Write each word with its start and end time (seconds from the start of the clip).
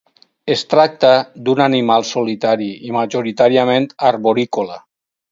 Es 0.51 0.61
tracta 0.69 1.09
d'un 1.49 1.59
animal 1.65 2.07
solitari 2.11 2.69
i 2.87 2.95
majoritàriament 2.95 3.85
arborícola. 4.13 4.79